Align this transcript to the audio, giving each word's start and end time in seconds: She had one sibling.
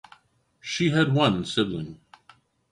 She 0.61 0.89
had 0.89 1.13
one 1.13 1.45
sibling. 1.45 1.99